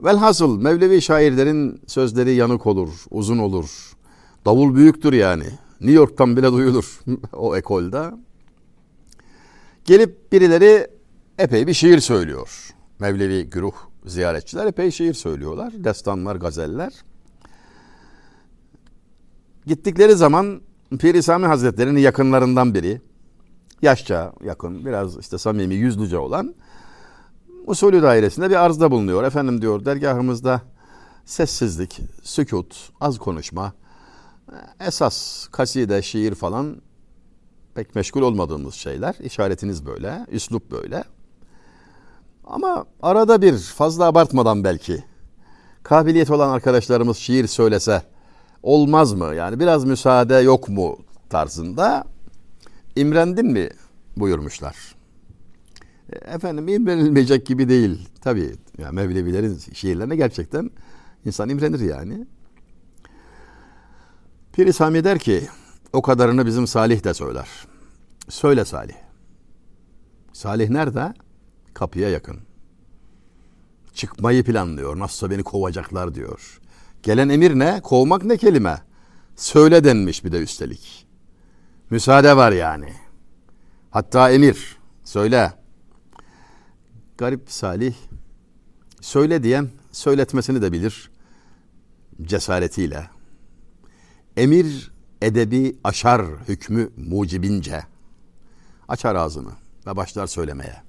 Velhasıl 0.00 0.60
Mevlevi 0.60 1.02
şairlerin 1.02 1.80
sözleri 1.86 2.34
yanık 2.34 2.66
olur, 2.66 2.88
uzun 3.10 3.38
olur. 3.38 3.92
Davul 4.44 4.74
büyüktür 4.74 5.12
yani. 5.12 5.44
New 5.80 5.92
York'tan 5.92 6.36
bile 6.36 6.52
duyulur 6.52 7.00
o 7.32 7.56
ekolda. 7.56 8.18
Gelip 9.84 10.32
birileri 10.32 10.86
epey 11.38 11.66
bir 11.66 11.74
şiir 11.74 12.00
söylüyor. 12.00 12.74
Mevlevi 12.98 13.50
güruh 13.50 13.74
ziyaretçiler 14.06 14.66
epey 14.66 14.90
şiir 14.90 15.14
söylüyorlar. 15.14 15.72
Destanlar, 15.84 16.36
gazeller. 16.36 16.92
Gittikleri 19.66 20.14
zaman 20.14 20.60
Piri 20.98 21.22
Sami 21.22 21.46
Hazretleri'nin 21.46 22.00
yakınlarından 22.00 22.74
biri, 22.74 23.00
yaşça 23.82 24.32
yakın, 24.44 24.84
biraz 24.84 25.18
işte 25.18 25.38
samimi, 25.38 25.74
yüzlüce 25.74 26.18
olan 26.18 26.54
usulü 27.66 28.02
dairesinde 28.02 28.50
bir 28.50 28.64
arzda 28.64 28.90
bulunuyor. 28.90 29.24
Efendim 29.24 29.62
diyor 29.62 29.84
dergahımızda 29.84 30.60
sessizlik, 31.24 32.00
sükut, 32.22 32.90
az 33.00 33.18
konuşma, 33.18 33.72
esas 34.80 35.46
kaside, 35.48 36.02
şiir 36.02 36.34
falan 36.34 36.76
pek 37.74 37.94
meşgul 37.94 38.22
olmadığımız 38.22 38.74
şeyler. 38.74 39.14
İşaretiniz 39.20 39.86
böyle, 39.86 40.26
üslup 40.30 40.70
böyle. 40.70 41.04
Ama 42.44 42.84
arada 43.02 43.42
bir 43.42 43.58
fazla 43.58 44.04
abartmadan 44.04 44.64
belki 44.64 45.04
kabiliyet 45.82 46.30
olan 46.30 46.48
arkadaşlarımız 46.48 47.16
şiir 47.16 47.46
söylese 47.46 48.02
olmaz 48.62 49.12
mı? 49.12 49.34
Yani 49.34 49.60
biraz 49.60 49.84
müsaade 49.84 50.34
yok 50.34 50.68
mu 50.68 50.98
tarzında 51.30 52.04
imrendin 53.00 53.46
mi 53.46 53.68
buyurmuşlar. 54.16 54.76
E, 56.12 56.16
efendim 56.16 56.68
imrenilmeyecek 56.68 57.46
gibi 57.46 57.68
değil. 57.68 58.08
Tabii 58.20 58.52
yani 58.78 58.94
Mevlevilerin 58.94 59.58
şiirlerine 59.72 60.16
gerçekten 60.16 60.70
insan 61.24 61.48
imrenir 61.48 61.80
yani. 61.80 62.26
Piri 64.52 64.72
Sami 64.72 65.04
der 65.04 65.18
ki 65.18 65.48
o 65.92 66.02
kadarını 66.02 66.46
bizim 66.46 66.66
Salih 66.66 67.04
de 67.04 67.14
söyler. 67.14 67.48
Söyle 68.28 68.64
Salih. 68.64 68.94
Salih 70.32 70.68
nerede? 70.68 71.14
Kapıya 71.74 72.08
yakın. 72.08 72.38
Çıkmayı 73.94 74.44
planlıyor. 74.44 74.98
Nasılsa 74.98 75.30
beni 75.30 75.42
kovacaklar 75.42 76.14
diyor. 76.14 76.60
Gelen 77.02 77.28
emir 77.28 77.58
ne? 77.58 77.80
Kovmak 77.80 78.24
ne 78.24 78.36
kelime? 78.36 78.82
Söyle 79.36 79.84
denmiş 79.84 80.24
bir 80.24 80.32
de 80.32 80.38
üstelik. 80.38 81.07
Müsaade 81.90 82.36
var 82.36 82.52
yani. 82.52 82.92
Hatta 83.90 84.30
emir. 84.30 84.78
Söyle. 85.04 85.52
Garip 87.18 87.50
Salih. 87.50 87.94
Söyle 89.00 89.42
diyen 89.42 89.68
söyletmesini 89.92 90.62
de 90.62 90.72
bilir. 90.72 91.10
Cesaretiyle. 92.22 93.10
Emir 94.36 94.90
edebi 95.22 95.76
aşar 95.84 96.22
hükmü 96.48 96.90
mucibince. 96.96 97.82
Açar 98.88 99.14
ağzını 99.14 99.50
ve 99.86 99.96
başlar 99.96 100.26
söylemeye. 100.26 100.82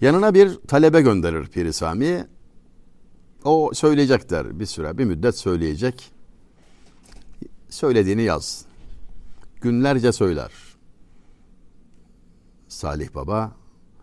Yanına 0.00 0.34
bir 0.34 0.54
talebe 0.68 1.00
gönderir 1.00 1.46
Piri 1.46 1.72
Sami. 1.72 2.26
O 3.44 3.70
söyleyecek 3.74 4.30
der 4.30 4.60
bir 4.60 4.66
süre, 4.66 4.98
bir 4.98 5.04
müddet 5.04 5.38
söyleyecek. 5.38 6.12
Söylediğini 7.70 8.22
yaz. 8.22 8.71
Günlerce 9.62 10.12
söyler. 10.12 10.50
Salih 12.68 13.14
Baba 13.14 13.52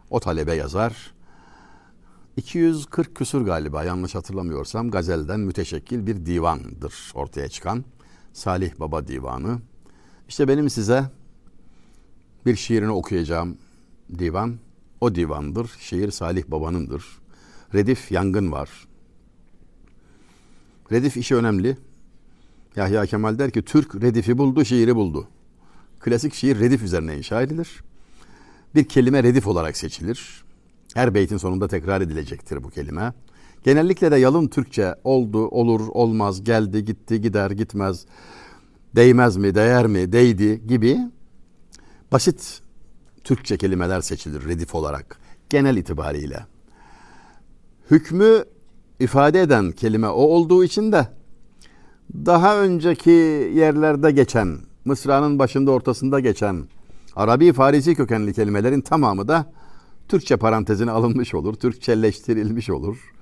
o 0.10 0.20
talebe 0.20 0.54
yazar. 0.54 1.14
240 2.38 3.16
küsur 3.16 3.42
galiba 3.42 3.84
yanlış 3.84 4.16
hatırlamıyorsam 4.16 4.92
gazelden 4.92 5.40
müteşekkil 5.40 6.08
bir 6.08 6.26
divandır 6.26 7.12
ortaya 7.14 7.50
çıkan. 7.50 7.86
Salih 8.34 8.80
Baba 8.80 9.08
divanı. 9.08 9.60
İşte 10.28 10.48
benim 10.48 10.70
size 10.70 11.12
bir 12.46 12.56
şiirini 12.56 12.92
okuyacağım 12.92 13.58
divan. 14.20 14.58
O 15.02 15.16
divandır. 15.16 15.72
Şiir 15.80 16.12
Salih 16.12 16.44
Baba'nındır. 16.48 17.06
Redif 17.74 18.12
yangın 18.12 18.52
var. 18.52 18.88
Redif 20.92 21.18
işi 21.18 21.36
önemli. 21.36 21.78
Yahya 22.76 23.06
Kemal 23.06 23.40
der 23.40 23.52
ki 23.52 23.62
Türk 23.62 23.96
redifi 23.96 24.38
buldu, 24.38 24.66
şiiri 24.66 24.96
buldu. 24.96 25.28
Klasik 26.00 26.34
şiir 26.34 26.60
redif 26.60 26.84
üzerine 26.84 27.18
inşa 27.18 27.42
edilir. 27.42 27.84
Bir 28.76 28.84
kelime 28.84 29.24
redif 29.24 29.48
olarak 29.48 29.78
seçilir. 29.78 30.44
Her 30.94 31.14
beytin 31.14 31.38
sonunda 31.38 31.68
tekrar 31.68 32.02
edilecektir 32.02 32.64
bu 32.64 32.70
kelime. 32.70 33.14
Genellikle 33.64 34.12
de 34.12 34.16
yalın 34.16 34.48
Türkçe 34.48 34.96
oldu, 35.04 35.48
olur, 35.48 35.88
olmaz, 35.88 36.44
geldi, 36.44 36.86
gitti, 36.86 37.22
gider, 37.22 37.52
gitmez, 37.52 38.06
değmez 38.96 39.38
mi, 39.38 39.56
değer 39.56 39.88
mi, 39.88 40.12
değdi 40.12 40.68
gibi 40.68 41.00
basit 42.12 42.62
Türkçe 43.24 43.58
kelimeler 43.58 44.02
seçilir 44.02 44.46
redif 44.46 44.76
olarak 44.76 45.20
genel 45.50 45.78
itibariyle. 45.78 46.46
Hükmü 47.92 48.44
ifade 49.00 49.42
eden 49.42 49.72
kelime 49.72 50.08
o 50.08 50.22
olduğu 50.22 50.64
için 50.64 50.92
de 50.92 51.08
Daha 52.14 52.58
önceki 52.58 53.10
yerlerde 53.56 54.12
geçen, 54.12 54.58
Mısra'nın 54.86 55.40
başında 55.40 55.72
ortasında 55.72 56.20
geçen 56.20 56.68
Arabi 57.16 57.54
Farisi 57.54 57.96
kökenli 57.96 58.34
kelimelerin 58.34 58.82
tamamı 58.82 59.28
da 59.28 59.46
Türkçe 60.08 60.38
parantezine 60.38 60.92
alınmış 60.92 61.34
olur, 61.34 61.54
Türkçeleştirilmiş 61.54 62.70
olur. 62.70 63.14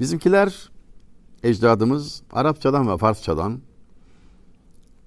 Bizimkiler, 0.00 0.70
ecdadımız 1.42 2.22
Arapçadan 2.32 2.92
ve 2.92 2.96
Farsçadan 2.96 3.60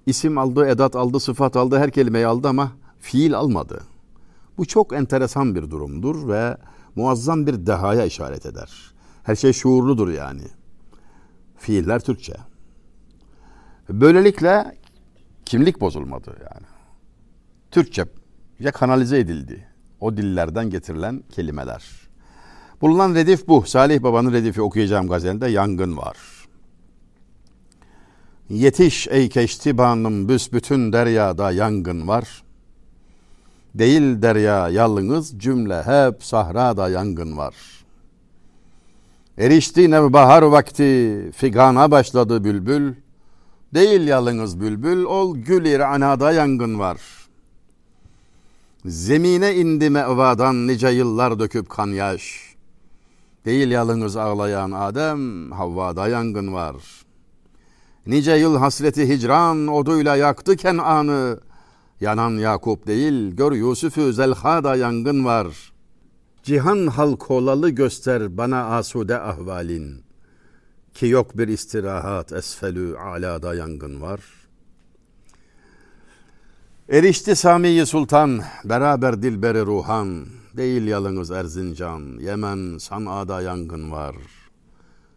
isim 0.06 0.38
aldı, 0.38 0.66
edat 0.68 0.96
aldı, 0.96 1.20
sıfat 1.20 1.56
aldı, 1.56 1.78
her 1.78 1.90
kelimeyi 1.90 2.26
aldı 2.26 2.48
ama 2.48 2.72
fiil 3.00 3.34
almadı. 3.34 3.80
Bu 4.58 4.64
çok 4.64 4.92
enteresan 4.92 5.54
bir 5.54 5.70
durumdur 5.70 6.28
ve 6.28 6.56
muazzam 6.96 7.46
bir 7.46 7.66
dehaya 7.66 8.04
işaret 8.04 8.46
eder. 8.46 8.92
Her 9.22 9.36
şey 9.36 9.52
şuurludur 9.52 10.08
yani. 10.08 10.42
Fiiller 11.56 12.00
Türkçe. 12.00 12.34
Böylelikle 13.88 14.81
kimlik 15.44 15.80
bozulmadı 15.80 16.30
yani. 16.30 16.66
Türkçe 17.70 18.04
ya 18.60 18.72
kanalize 18.72 19.18
edildi. 19.18 19.66
O 20.00 20.16
dillerden 20.16 20.70
getirilen 20.70 21.22
kelimeler. 21.32 21.82
Bulunan 22.80 23.14
redif 23.14 23.48
bu. 23.48 23.62
Salih 23.66 24.02
Baba'nın 24.02 24.32
redifi 24.32 24.62
okuyacağım 24.62 25.08
gazelinde 25.08 25.48
yangın 25.48 25.96
var. 25.96 26.16
Yetiş 28.48 29.08
ey 29.08 29.28
keştibanım 29.28 30.28
büsbütün 30.28 30.92
deryada 30.92 31.52
yangın 31.52 32.08
var. 32.08 32.42
Değil 33.74 34.22
derya 34.22 34.68
yalnız 34.68 35.38
cümle 35.38 35.82
hep 35.82 36.24
sahrada 36.24 36.88
yangın 36.88 37.36
var. 37.36 37.54
Erişti 39.38 39.90
nevbahar 39.90 40.42
vakti 40.42 41.30
figana 41.36 41.90
başladı 41.90 42.44
bülbül. 42.44 42.94
Değil 43.74 44.06
yalnız 44.06 44.60
bülbül 44.60 45.04
ol 45.04 45.36
gül 45.36 45.64
iranada 45.64 46.32
yangın 46.32 46.78
var. 46.78 47.00
Zemine 48.84 49.54
indi 49.54 49.90
mevadan 49.90 50.66
nice 50.66 50.88
yıllar 50.88 51.38
döküp 51.38 51.68
kan 51.68 51.86
yaş. 51.86 52.54
Değil 53.44 53.70
yalnız 53.70 54.16
ağlayan 54.16 54.70
Adem 54.70 55.52
Havva'da 55.52 56.08
yangın 56.08 56.52
var. 56.52 56.76
Nice 58.06 58.32
yıl 58.32 58.56
hasreti 58.56 59.08
hicran 59.08 59.66
oduyla 59.66 60.16
yaktı 60.16 60.56
Kenan'ı. 60.56 61.40
Yanan 62.00 62.30
Yakup 62.30 62.86
değil, 62.86 63.36
gör 63.36 63.52
Yusuf'u 63.52 64.12
Zelha'da 64.12 64.76
yangın 64.76 65.24
var. 65.24 65.72
Cihan 66.42 66.86
halk 66.86 67.30
olalı 67.30 67.70
göster 67.70 68.36
bana 68.36 68.64
asude 68.64 69.20
ahvalin. 69.20 70.11
Ki 70.94 71.06
yok 71.06 71.38
bir 71.38 71.48
istirahat 71.48 72.32
esfelü 72.32 72.98
alada 72.98 73.54
yangın 73.54 74.00
var. 74.00 74.20
Erişti 76.88 77.36
Samiyi 77.36 77.86
Sultan, 77.86 78.40
beraber 78.64 79.22
dilberi 79.22 79.66
ruhan. 79.66 80.26
Değil 80.56 80.86
yalınız 80.86 81.30
Erzincan, 81.30 82.18
Yemen, 82.20 82.78
San'a'da 82.78 83.42
yangın 83.42 83.90
var. 83.90 84.16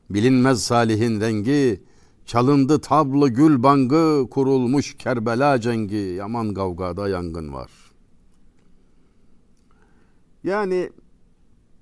Bilinmez 0.10 0.64
salihin 0.64 1.22
rengi, 1.22 1.84
Çalındı 2.26 2.82
tablı 2.82 3.30
gül 3.30 3.64
bangı, 3.64 4.30
kurulmuş 4.32 4.98
Kerbela 4.98 5.62
cengi, 5.62 5.96
yaman 5.96 6.54
kavgada 6.54 7.10
yangın 7.10 7.54
var. 7.54 7.72
Yani 10.44 10.90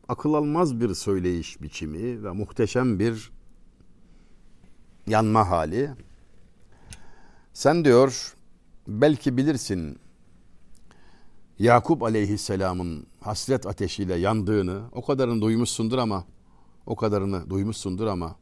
akıl 0.08 0.34
almaz 0.34 0.82
bir 0.82 0.94
söyleyiş 0.94 1.62
biçimi 1.62 2.24
ve 2.24 2.32
muhteşem 2.32 3.00
bir 3.00 3.32
yanma 5.08 5.50
hali. 5.50 5.92
Sen 7.54 7.86
diyor, 7.86 8.36
belki 8.88 9.38
bilirsin 9.38 10.00
Yakup 11.60 12.04
aleyhisselamın 12.04 13.08
hasret 13.22 13.68
ateşiyle 13.68 14.16
yandığını, 14.16 14.82
o 14.92 15.06
kadarını 15.06 15.42
duymuşsundur 15.42 15.98
ama, 15.98 16.26
o 16.86 16.96
kadarını 16.96 17.50
duymuşsundur 17.50 18.08
ama, 18.08 18.36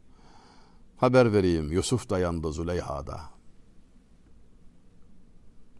Haber 0.97 1.34
vereyim 1.34 1.71
Yusuf 1.71 2.10
da 2.10 2.19
yandı 2.19 2.54
Züleyha'da. 2.54 3.19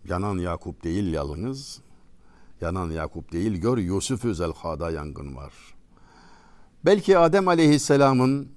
Yanan 0.06 0.38
Yakup 0.38 0.84
değil 0.84 1.14
yalnız. 1.14 1.82
Yanan 2.62 2.92
Yakup 2.92 3.32
değil 3.32 3.54
gör 3.54 3.78
Yusuf-ü 3.78 4.36
Zelha'da 4.36 4.92
yangın 4.92 5.36
var. 5.36 5.54
Belki 6.86 7.18
Adem 7.18 7.48
aleyhisselamın 7.48 8.52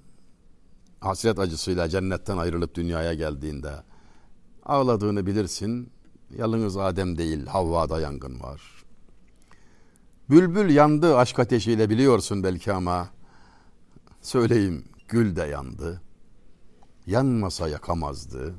hasret 1.05 1.39
acısıyla 1.39 1.89
cennetten 1.89 2.37
ayrılıp 2.37 2.75
dünyaya 2.75 3.13
geldiğinde 3.13 3.71
ağladığını 4.65 5.25
bilirsin. 5.25 5.89
Yalnız 6.37 6.77
Adem 6.77 7.17
değil 7.17 7.45
Havva'da 7.45 7.99
yangın 7.99 8.39
var. 8.39 8.61
Bülbül 10.29 10.75
yandı 10.75 11.17
aşk 11.17 11.39
ateşiyle 11.39 11.89
biliyorsun 11.89 12.43
belki 12.43 12.73
ama 12.73 13.09
söyleyeyim 14.21 14.85
gül 15.07 15.35
de 15.35 15.43
yandı 15.43 16.01
yanmasa 17.07 17.67
yakamazdı. 17.67 18.55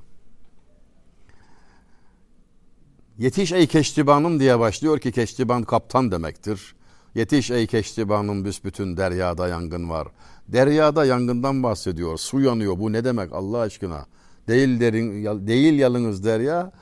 Yetiş 3.18 3.52
ey 3.52 3.66
keştibanım 3.66 4.40
diye 4.40 4.58
başlıyor 4.58 4.98
ki 4.98 5.12
keştiban 5.12 5.62
kaptan 5.62 6.10
demektir. 6.10 6.75
Yetiş 7.16 7.50
ey 7.50 7.66
keştibanım 7.66 8.44
büsbütün 8.44 8.96
deryada 8.96 9.48
yangın 9.48 9.90
var. 9.90 10.08
Deryada 10.48 11.04
yangından 11.04 11.62
bahsediyor. 11.62 12.16
Su 12.18 12.40
yanıyor. 12.40 12.78
Bu 12.78 12.92
ne 12.92 13.04
demek 13.04 13.32
Allah 13.32 13.58
aşkına? 13.58 14.06
Değil 14.48 14.80
derin, 14.80 15.24
değil 15.46 15.78
yalınız 15.78 16.24
derya. 16.24 16.72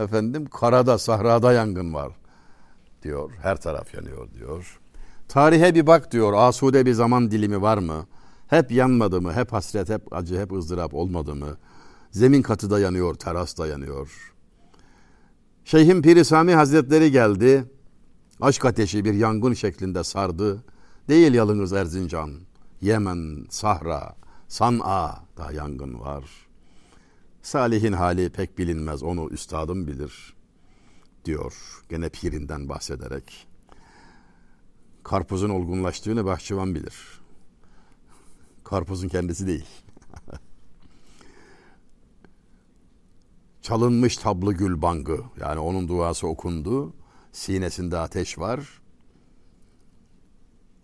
Efendim 0.00 0.46
karada, 0.46 0.98
sahrada 0.98 1.52
yangın 1.52 1.94
var 1.94 2.12
diyor. 3.02 3.30
Her 3.42 3.60
taraf 3.60 3.94
yanıyor 3.94 4.32
diyor. 4.32 4.80
Tarihe 5.28 5.74
bir 5.74 5.86
bak 5.86 6.12
diyor. 6.12 6.32
Asude 6.32 6.86
bir 6.86 6.92
zaman 6.92 7.30
dilimi 7.30 7.62
var 7.62 7.78
mı? 7.78 8.06
Hep 8.48 8.70
yanmadı 8.70 9.20
mı? 9.20 9.32
Hep 9.32 9.52
hasret, 9.52 9.88
hep 9.88 10.12
acı, 10.12 10.40
hep 10.40 10.52
ızdırap 10.52 10.94
olmadı 10.94 11.34
mı? 11.34 11.56
Zemin 12.10 12.42
katı 12.42 12.70
da 12.70 12.80
yanıyor, 12.80 13.14
teras 13.14 13.58
da 13.58 13.66
yanıyor. 13.66 14.34
Şeyhim 15.64 16.02
Piri 16.02 16.24
Sami 16.24 16.54
Hazretleri 16.54 17.10
geldi. 17.10 17.64
Aşk 18.40 18.64
ateşi 18.64 19.04
bir 19.04 19.14
yangın 19.14 19.52
şeklinde 19.52 20.04
sardı. 20.04 20.64
Değil 21.08 21.34
yalınız 21.34 21.72
Erzincan. 21.72 22.32
Yemen, 22.80 23.46
Sahra, 23.50 24.16
San'a 24.48 25.24
da 25.36 25.52
yangın 25.52 26.00
var. 26.00 26.24
Salih'in 27.42 27.92
hali 27.92 28.30
pek 28.30 28.58
bilinmez, 28.58 29.02
onu 29.02 29.28
üstadım 29.30 29.86
bilir 29.86 30.34
diyor 31.24 31.82
gene 31.88 32.08
pirinden 32.08 32.68
bahsederek. 32.68 33.46
Karpuzun 35.02 35.50
olgunlaştığını 35.50 36.24
bahçıvan 36.24 36.74
bilir. 36.74 37.20
Karpuzun 38.64 39.08
kendisi 39.08 39.46
değil. 39.46 39.68
Çalınmış 43.62 44.16
tablı 44.16 44.52
gül 44.52 44.82
bangı. 44.82 45.18
Yani 45.40 45.60
onun 45.60 45.88
duası 45.88 46.26
okundu. 46.26 46.92
Sinesinde 47.32 47.98
ateş 47.98 48.38
var. 48.38 48.80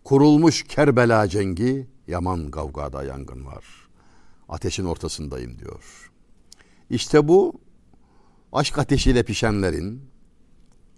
Kurulmuş 0.05 0.63
Kerbela 0.63 1.29
cengi. 1.29 1.87
Yaman 2.07 2.51
kavgada 2.51 3.03
yangın 3.05 3.47
var. 3.47 3.65
Ateşin 4.49 4.85
ortasındayım 4.85 5.59
diyor. 5.59 6.11
İşte 6.91 7.29
bu 7.29 7.61
aşk 8.53 8.79
ateşiyle 8.79 9.23
pişenlerin, 9.23 10.11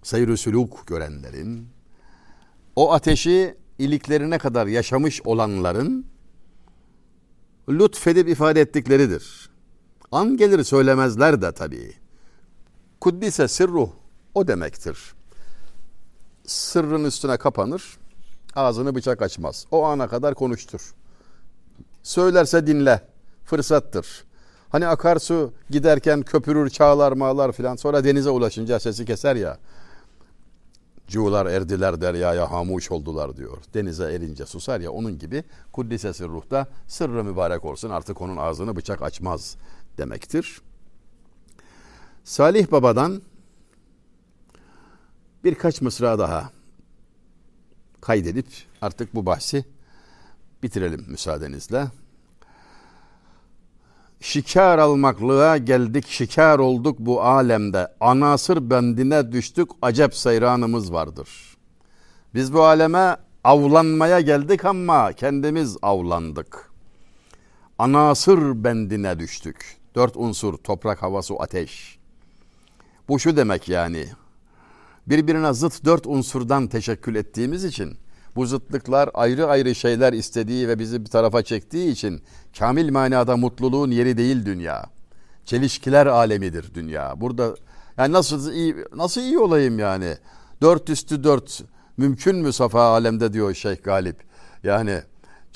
seyr 0.02 0.36
süluk 0.36 0.86
görenlerin, 0.86 1.68
o 2.76 2.92
ateşi 2.92 3.56
iliklerine 3.78 4.38
kadar 4.38 4.66
yaşamış 4.66 5.22
olanların 5.24 6.06
lütfedip 7.68 8.28
ifade 8.28 8.60
ettikleridir. 8.60 9.50
An 10.12 10.36
gelir 10.36 10.64
söylemezler 10.64 11.42
de 11.42 11.52
tabii. 11.52 11.92
Kuddise 13.00 13.48
sırruh 13.48 13.90
o 14.34 14.48
demektir. 14.48 15.15
Sırrın 16.46 17.04
üstüne 17.04 17.36
kapanır, 17.36 17.98
ağzını 18.54 18.94
bıçak 18.94 19.22
açmaz. 19.22 19.66
O 19.70 19.84
ana 19.84 20.08
kadar 20.08 20.34
konuştur. 20.34 20.94
Söylerse 22.02 22.66
dinle, 22.66 23.02
fırsattır. 23.44 24.24
Hani 24.68 24.86
akarsu 24.86 25.52
giderken 25.70 26.22
köpürür, 26.22 26.70
çağlar, 26.70 27.12
mağlar 27.12 27.52
filan. 27.52 27.76
Sonra 27.76 28.04
denize 28.04 28.30
ulaşınca 28.30 28.80
sesi 28.80 29.04
keser 29.04 29.36
ya. 29.36 29.58
Cuğlar 31.08 31.46
erdiler 31.46 32.00
deryaya 32.00 32.50
hamuş 32.50 32.90
oldular 32.90 33.36
diyor. 33.36 33.58
Denize 33.74 34.12
erince 34.12 34.46
susar 34.46 34.80
ya 34.80 34.90
onun 34.90 35.18
gibi 35.18 35.44
kuddisesi 35.72 36.24
ruhta 36.24 36.66
sırrı 36.86 37.24
mübarek 37.24 37.64
olsun 37.64 37.90
artık 37.90 38.20
onun 38.20 38.36
ağzını 38.36 38.76
bıçak 38.76 39.02
açmaz 39.02 39.56
demektir. 39.98 40.60
Salih 42.24 42.70
Baba'dan 42.72 43.22
birkaç 45.46 45.80
mısra 45.80 46.18
daha 46.18 46.50
kaydedip 48.00 48.46
artık 48.82 49.14
bu 49.14 49.26
bahsi 49.26 49.64
bitirelim 50.62 51.04
müsaadenizle. 51.08 51.86
şikar 54.20 54.78
almaklığa 54.78 55.56
geldik, 55.56 56.08
şikar 56.08 56.58
olduk 56.58 56.98
bu 56.98 57.22
alemde. 57.22 57.88
Anasır 58.00 58.70
bendine 58.70 59.32
düştük, 59.32 59.68
acep 59.82 60.14
seyranımız 60.14 60.92
vardır. 60.92 61.28
Biz 62.34 62.52
bu 62.52 62.64
aleme 62.64 63.16
avlanmaya 63.44 64.20
geldik 64.20 64.64
ama 64.64 65.12
kendimiz 65.12 65.76
avlandık. 65.82 66.70
Anasır 67.78 68.64
bendine 68.64 69.18
düştük. 69.18 69.76
Dört 69.94 70.16
unsur, 70.16 70.56
toprak, 70.56 71.02
hava, 71.02 71.22
su, 71.22 71.42
ateş. 71.42 71.98
Bu 73.08 73.18
şu 73.18 73.36
demek 73.36 73.68
yani. 73.68 74.08
Birbirine 75.06 75.52
zıt 75.52 75.84
dört 75.84 76.06
unsurdan 76.06 76.66
teşekkül 76.66 77.14
ettiğimiz 77.14 77.64
için 77.64 77.96
bu 78.36 78.46
zıtlıklar 78.46 79.10
ayrı 79.14 79.46
ayrı 79.46 79.74
şeyler 79.74 80.12
istediği 80.12 80.68
ve 80.68 80.78
bizi 80.78 81.00
bir 81.00 81.10
tarafa 81.10 81.42
çektiği 81.42 81.90
için 81.90 82.22
kamil 82.58 82.90
manada 82.90 83.36
mutluluğun 83.36 83.90
yeri 83.90 84.16
değil 84.16 84.46
dünya. 84.46 84.84
Çelişkiler 85.44 86.06
alemidir 86.06 86.74
dünya. 86.74 87.20
Burada 87.20 87.54
yani 87.98 88.12
nasıl 88.12 88.52
iyi 88.52 88.76
nasıl 88.94 89.20
iyi 89.20 89.38
olayım 89.38 89.78
yani? 89.78 90.16
Dört 90.62 90.90
üstü 90.90 91.24
dört 91.24 91.62
mümkün 91.96 92.36
mü 92.36 92.52
safa 92.52 92.82
alemde 92.82 93.32
diyor 93.32 93.54
Şeyh 93.54 93.82
Galip. 93.82 94.16
Yani 94.64 95.02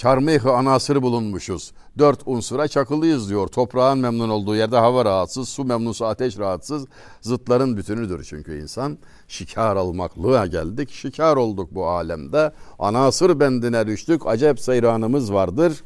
çarmıh 0.00 0.46
anasır 0.46 1.02
bulunmuşuz. 1.02 1.72
Dört 1.98 2.20
unsura 2.26 2.68
çakılıyız 2.68 3.30
diyor. 3.30 3.48
Toprağın 3.48 3.98
memnun 3.98 4.28
olduğu 4.28 4.56
yerde 4.56 4.76
hava 4.76 5.04
rahatsız, 5.04 5.48
su 5.48 5.64
memnunsa 5.64 6.08
ateş 6.08 6.38
rahatsız. 6.38 6.86
Zıtların 7.20 7.76
bütünüdür 7.76 8.24
çünkü 8.24 8.62
insan. 8.62 8.98
Şikar 9.28 9.76
almaklığa 9.76 10.46
geldik, 10.46 10.90
şikar 10.90 11.36
olduk 11.36 11.74
bu 11.74 11.88
alemde. 11.88 12.52
Anasır 12.78 13.40
bendine 13.40 13.86
düştük, 13.86 14.26
acep 14.26 14.60
seyranımız 14.60 15.32
vardır. 15.32 15.82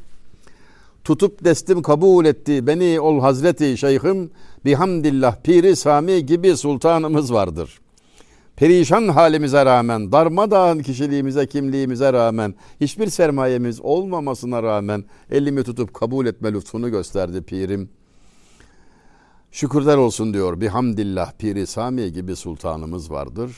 Tutup 1.03 1.43
destim 1.43 1.81
kabul 1.81 2.25
etti 2.25 2.67
beni 2.67 2.99
ol 2.99 3.21
Hazreti 3.21 3.77
Şeyhim. 3.77 4.31
Bihamdillah 4.65 5.35
piri 5.43 5.75
sami 5.75 6.25
gibi 6.25 6.57
sultanımız 6.57 7.33
vardır.'' 7.33 7.84
Perişan 8.55 9.07
halimize 9.07 9.65
rağmen, 9.65 10.11
darmadağın 10.11 10.79
kişiliğimize, 10.79 11.47
kimliğimize 11.47 12.13
rağmen, 12.13 12.55
hiçbir 12.81 13.07
sermayemiz 13.07 13.81
olmamasına 13.81 14.63
rağmen 14.63 15.03
elimi 15.31 15.63
tutup 15.63 15.93
kabul 15.93 16.25
etme 16.25 16.53
lütfunu 16.53 16.91
gösterdi 16.91 17.41
pirim. 17.41 17.89
Şükürler 19.51 19.97
olsun 19.97 20.33
diyor. 20.33 20.61
Bihamdillah 20.61 21.31
Piri 21.31 21.67
Sami 21.67 22.13
gibi 22.13 22.35
sultanımız 22.35 23.11
vardır. 23.11 23.51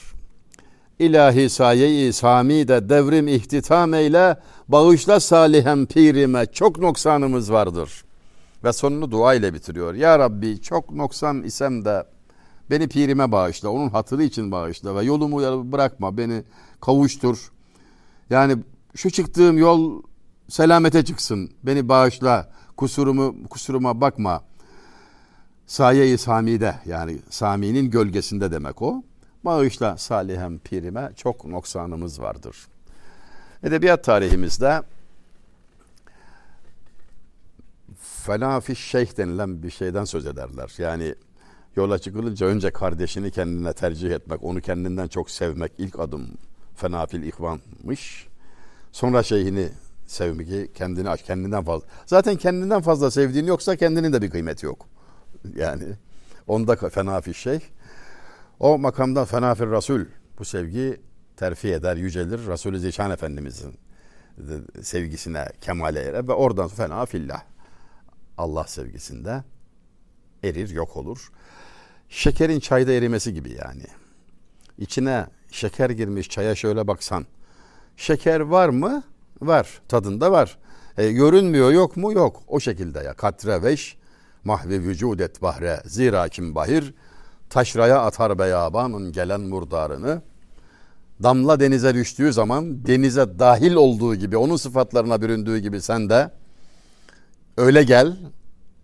İlahi 1.00 1.50
saye-i 1.50 2.14
Sami 2.14 2.68
de 2.68 2.90
devrim 2.90 3.28
ihtitam 3.28 3.94
eyle, 3.94 4.38
bağışla 4.68 5.20
salihem 5.20 5.86
pirime 5.86 6.46
çok 6.46 6.80
noksanımız 6.80 7.52
vardır. 7.52 8.04
Ve 8.64 8.74
sonunu 8.74 9.12
dua 9.12 9.34
ile 9.34 9.54
bitiriyor. 9.54 9.94
Ya 9.94 10.20
Rabbi 10.20 10.62
çok 10.62 10.92
noksan 10.92 11.44
isem 11.44 11.86
de 11.86 12.04
Beni 12.70 12.88
pirime 12.88 13.32
bağışla, 13.32 13.70
onun 13.70 13.90
hatırı 13.90 14.24
için 14.24 14.52
bağışla 14.52 14.96
ve 14.96 15.04
yolumu 15.04 15.72
bırakma, 15.72 16.18
beni 16.18 16.44
kavuştur. 16.82 17.52
Yani 18.30 18.58
şu 18.96 19.10
çıktığım 19.10 19.58
yol 19.58 20.02
selamete 20.50 21.06
çıksın, 21.06 21.52
beni 21.64 21.90
bağışla, 21.90 22.50
kusurumu 22.78 23.36
kusuruma 23.50 24.02
bakma. 24.02 24.44
Saye-i 25.68 26.18
Sami'de 26.18 26.76
yani 26.86 27.18
Sami'nin 27.30 27.92
gölgesinde 27.92 28.52
demek 28.52 28.82
o. 28.82 29.04
Bağışla 29.46 29.98
salihem 29.98 30.60
pirime 30.60 31.12
çok 31.16 31.46
noksanımız 31.46 32.22
vardır. 32.22 32.68
Edebiyat 33.64 34.04
tarihimizde 34.04 34.82
felafiş 38.26 38.80
şeyh 38.80 39.18
denilen 39.18 39.64
bir 39.64 39.70
şeyden 39.70 40.06
söz 40.06 40.26
ederler. 40.26 40.74
Yani 40.78 41.16
yola 41.78 42.00
çıkılınca 42.00 42.48
önce 42.48 42.72
kardeşini 42.72 43.32
kendine 43.32 43.74
tercih 43.74 44.12
etmek, 44.12 44.44
onu 44.44 44.62
kendinden 44.62 45.08
çok 45.08 45.30
sevmek 45.30 45.72
ilk 45.78 46.00
adım 46.00 46.28
fenafil 46.76 47.24
ihvanmış. 47.24 48.28
Sonra 48.92 49.24
şeyhini 49.24 49.70
sevmeyi 50.08 50.74
kendini 50.74 51.10
aç, 51.10 51.24
kendinden 51.24 51.64
fazla. 51.64 51.88
Zaten 52.06 52.36
kendinden 52.36 52.82
fazla 52.82 53.12
sevdiğin 53.12 53.46
yoksa 53.46 53.76
kendinin 53.76 54.14
de 54.14 54.22
bir 54.22 54.30
kıymeti 54.30 54.66
yok. 54.66 54.86
Yani 55.56 55.84
onda 56.48 56.90
fenafil 56.90 57.34
şey. 57.34 57.60
O 58.60 58.78
makamda 58.78 59.26
fenafil 59.26 59.72
Rasul 59.72 60.06
bu 60.40 60.46
sevgi 60.46 61.02
terfi 61.38 61.74
eder, 61.74 61.96
yücelir. 61.96 62.48
Resulü 62.48 62.80
Zişan 62.80 63.12
Efendimizin 63.12 63.76
sevgisine 64.82 65.46
kemale 65.62 66.02
erer 66.02 66.28
ve 66.28 66.34
oradan 66.34 66.68
fena 66.68 67.06
fillah 67.06 67.42
Allah 68.38 68.68
sevgisinde 68.68 69.44
erir, 70.44 70.70
yok 70.70 70.98
olur. 70.98 71.32
Şekerin 72.10 72.60
çayda 72.60 72.92
erimesi 72.92 73.34
gibi 73.34 73.58
yani. 73.66 73.84
İçine 74.78 75.26
şeker 75.52 75.90
girmiş 75.90 76.30
çaya 76.30 76.56
şöyle 76.56 76.88
baksan. 76.88 77.26
Şeker 77.98 78.40
var 78.40 78.70
mı? 78.70 79.04
Var. 79.42 79.82
Tadında 79.88 80.32
var. 80.32 80.58
E, 80.98 81.12
görünmüyor 81.12 81.72
yok 81.72 81.98
mu? 81.98 82.14
Yok. 82.14 82.44
O 82.48 82.60
şekilde 82.60 83.00
ya. 83.00 83.14
Katre 83.14 83.64
veş 83.64 83.98
mahvi 84.44 84.84
vücudet 84.84 85.42
bahre 85.42 85.82
zira 85.86 86.30
kim 86.30 86.56
bahir 86.56 86.94
taşraya 87.50 88.02
atar 88.02 88.40
beyabanın 88.40 89.12
gelen 89.12 89.42
murdarını 89.42 90.22
damla 91.24 91.60
denize 91.60 91.94
düştüğü 91.94 92.34
zaman 92.34 92.86
denize 92.86 93.40
dahil 93.40 93.74
olduğu 93.74 94.16
gibi 94.16 94.38
onun 94.38 94.56
sıfatlarına 94.56 95.22
büründüğü 95.22 95.58
gibi 95.58 95.82
sen 95.82 96.10
de 96.10 96.32
öyle 97.58 97.84
gel 97.84 98.18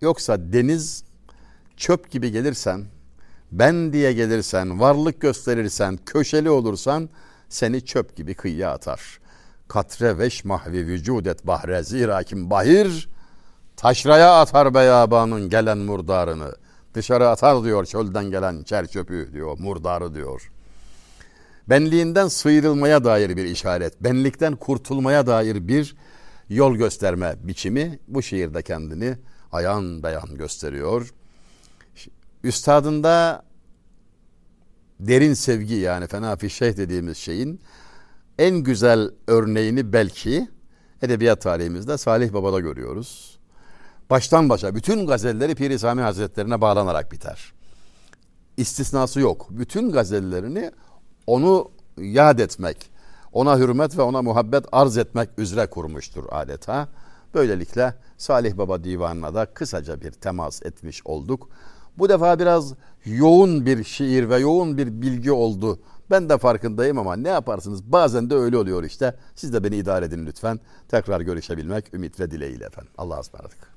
yoksa 0.02 0.54
deniz 0.54 1.04
çöp 1.78 2.12
gibi 2.12 2.32
gelirsen 2.32 2.86
ben 3.60 3.94
diye 3.94 4.14
gelirsen, 4.14 4.80
varlık 4.80 5.22
gösterirsen, 5.22 6.00
köşeli 6.06 6.50
olursan 6.50 7.10
seni 7.50 7.86
çöp 7.86 8.16
gibi 8.16 8.34
kıyıya 8.34 8.72
atar. 8.72 9.20
Katre 9.68 10.18
veş 10.18 10.46
mahvi 10.46 10.88
vücudet 10.88 11.48
bahre 11.48 11.84
zira 11.84 12.24
kim 12.24 12.50
bahir 12.50 13.10
taşraya 13.78 14.42
atar 14.42 14.74
beyabanın 14.74 15.50
gelen 15.50 15.78
murdarını. 15.78 16.56
Dışarı 16.94 17.30
atar 17.30 17.64
diyor 17.64 17.86
çölden 17.86 18.26
gelen 18.26 18.64
çer 18.64 18.88
çöpü 18.88 19.30
diyor, 19.34 19.60
murdarı 19.60 20.14
diyor. 20.14 20.52
Benliğinden 21.70 22.28
sıyrılmaya 22.28 23.04
dair 23.04 23.38
bir 23.38 23.46
işaret, 23.46 24.04
benlikten 24.04 24.56
kurtulmaya 24.56 25.28
dair 25.28 25.68
bir 25.68 25.96
yol 26.50 26.76
gösterme 26.76 27.36
biçimi 27.44 28.00
bu 28.08 28.22
şiirde 28.22 28.62
kendini 28.62 29.18
ayan 29.52 30.04
beyan 30.04 30.36
gösteriyor 30.36 31.14
üstadında 32.44 33.44
derin 35.00 35.34
sevgi 35.34 35.76
yani 35.76 36.08
fena 36.08 36.50
şeyh 36.50 36.78
dediğimiz 36.78 37.18
şeyin 37.18 37.62
en 38.40 38.58
güzel 38.58 39.10
örneğini 39.28 39.94
belki 39.94 40.48
edebiyat 41.02 41.42
tarihimizde 41.42 41.98
Salih 41.98 42.34
Baba'da 42.34 42.60
görüyoruz. 42.60 43.40
Baştan 44.10 44.50
başa 44.50 44.76
bütün 44.76 45.08
gazelleri 45.08 45.56
Piri 45.56 45.80
Sami 45.80 46.02
Hazretlerine 46.02 46.62
bağlanarak 46.62 47.12
biter. 47.12 47.54
İstisnası 48.58 49.20
yok. 49.20 49.48
Bütün 49.50 49.92
gazellerini 49.92 50.72
onu 51.28 51.72
yad 51.98 52.40
etmek, 52.40 52.92
ona 53.32 53.58
hürmet 53.58 53.98
ve 53.98 54.02
ona 54.02 54.22
muhabbet 54.22 54.66
arz 54.72 54.98
etmek 54.98 55.30
üzere 55.38 55.68
kurmuştur 55.68 56.24
adeta. 56.32 56.88
Böylelikle 57.34 57.94
Salih 58.18 58.58
Baba 58.58 58.84
divanına 58.84 59.34
da 59.34 59.46
kısaca 59.46 60.02
bir 60.02 60.12
temas 60.12 60.64
etmiş 60.64 61.02
olduk. 61.06 61.50
Bu 61.98 62.10
defa 62.10 62.40
biraz 62.40 62.74
yoğun 63.06 63.66
bir 63.66 63.84
şiir 63.84 64.30
ve 64.30 64.38
yoğun 64.38 64.78
bir 64.78 65.02
bilgi 65.02 65.32
oldu. 65.32 65.80
Ben 66.12 66.30
de 66.30 66.38
farkındayım 66.38 66.98
ama 66.98 67.16
ne 67.16 67.30
yaparsınız? 67.30 67.92
Bazen 67.92 68.30
de 68.30 68.36
öyle 68.36 68.58
oluyor 68.58 68.84
işte. 68.84 69.16
Siz 69.36 69.54
de 69.54 69.64
beni 69.64 69.76
idare 69.76 70.06
edin 70.06 70.26
lütfen. 70.26 70.60
Tekrar 70.88 71.22
görüşebilmek 71.22 71.94
ümit 71.94 72.20
ve 72.20 72.32
dileğiyle 72.32 72.66
efendim. 72.66 72.92
Allah'a 72.98 73.20
ısmarladık. 73.20 73.73